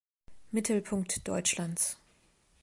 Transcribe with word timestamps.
Mittelpunkt 0.51 1.27
Deutschlands 1.27 1.99